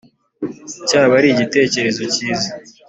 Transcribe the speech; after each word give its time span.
cyaba 0.87 1.13
ari 1.19 1.27
igitekerezo 1.31 2.01
cyiza. 2.13 2.49